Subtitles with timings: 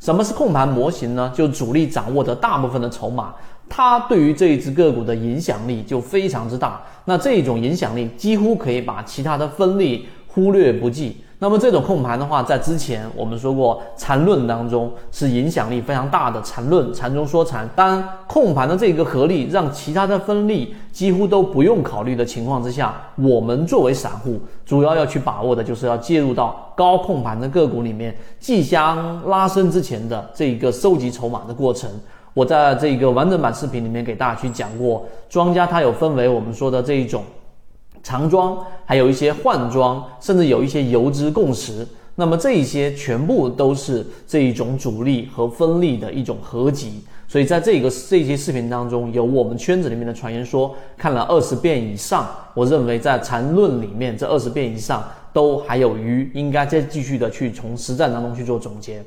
[0.00, 1.30] 什么是控盘模型呢？
[1.34, 3.34] 就主力掌握着大部分的筹码，
[3.68, 6.80] 它对于这一只个股的影响力就非常之大。
[7.04, 11.18] 那这种影响力几乎可以把其他的分力忽略不计。
[11.42, 16.40] 那么这种控盘的话，在之前我们说过，缠论当中是影响力非常大的。
[16.42, 17.66] 缠论，缠中说禅。
[17.74, 31.88] 当，控盘的这个合力，让其他的分力几乎都不用考虑的情况之下，我们作为散户，主要要去把握的就是要介入到高控盘的个股里面，即将拉升之前的这一个收集筹码的过程。
[32.34, 37.24] 我在这个完整版视频里面给大家去讲过，庄家它有分为我们说的这一种。
[38.02, 47.02] 长庄，还有一些换庄，甚至有一些游资共识，那么这一些全部都是这一种主力和分力的一种合集。
[47.28, 59.00] 所以在这个这些视频当中，有我们圈子里面的传言说看了二十遍以上，我认为在缠论里面这二十遍以上都还有余，应该再继续的去从实战当中去做总结。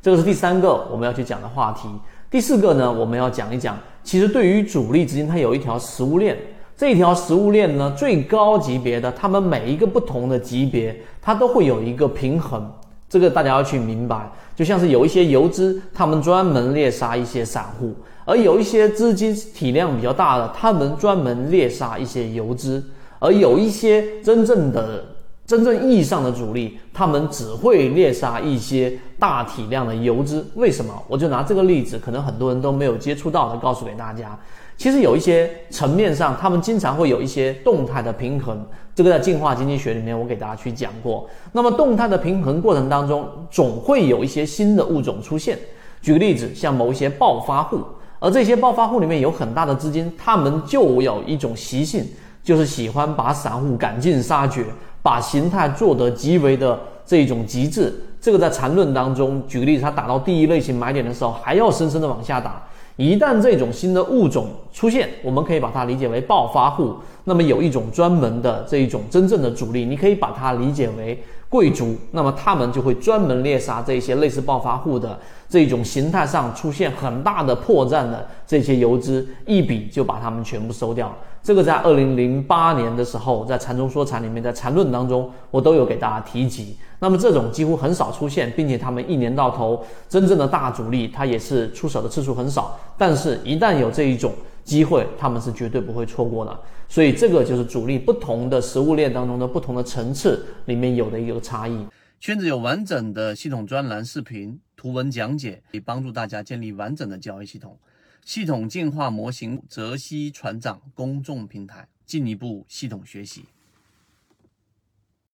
[0.00, 1.88] 这个是第三个我们要去讲的话题。
[2.30, 6.36] 第四个呢，我们要讲一讲，其实对于主力资金，它有一条食物链。
[6.76, 12.70] 这条食物链呢，最高级别的，他们每一个不同的级别，它都会有一个平衡，
[13.08, 14.30] 这个大家要去明白。
[14.54, 17.94] 就像是有一些游资，他们专门猎杀一些散户，
[18.26, 22.84] 而有一些资金体量比较大的，他们专门猎杀一些游资，
[23.20, 25.02] 而有一些真正的、
[25.46, 30.44] 真正意义上的主力，他们只会猎杀一些大体量的游资。
[30.56, 30.92] 为什么？
[31.06, 34.36] 我就拿这个例子，可能很多人都没有接触到的，告诉给大家。
[34.76, 41.26] 其实有一些层面上，他们经常会有一些动态的平衡，这个在进化经济学里面我给大家去讲过。
[41.52, 45.56] 那么动态的平衡过程当中，总会有一些新的物种出现。
[46.02, 47.80] 举个例子，像某一些暴发户，
[48.18, 52.04] 而这些暴发户里面有很大的资金，他们就有一种习性，
[52.42, 54.66] 就是喜欢把散户赶尽杀绝，
[55.06, 57.94] 把形态做得极为的这种极致。
[58.20, 62.60] 这个在缠论当中，举个例子，它打到第一类型买点的时候，还要深深的往下打。
[62.96, 66.94] 一旦这种新的物种出现，我们可以把它理解为暴发户。
[67.24, 71.94] 那么有一种专门的这一种真正的主力，你可以把它理解为贵族。
[72.12, 75.18] 那么他们就会专门猎杀这些类似暴发户的
[75.48, 81.14] 这种形态上出现很大的破绽的这些游资，一笔就把他们全部收掉。
[81.42, 86.76] 这个在二零零八年的时候，在禅中说禅里面，在禅论当中，我都有给大家提及。
[86.98, 92.76] 那么这种几乎很少出现，并且他们一年到头真正的大主力，他也是出手的次数很少。
[92.98, 94.34] 但是，一旦有这一种
[94.64, 96.60] 机会，他们是绝对不会错过的。
[96.88, 101.86] 所以，这个就是主力不同的食物链当中的不同的层次里面有的一个差异。
[102.18, 107.78] 圈子有完整的系统专栏、视频、图文讲解，可以帮助大家建立完整的交易系统。
[108.24, 113.44] 系统进化模型，泽西船长公众平台，进一步系统学习。